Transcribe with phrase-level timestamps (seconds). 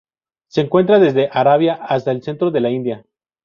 [0.47, 3.05] Se encuentra desde Arabia hasta el centro de la India.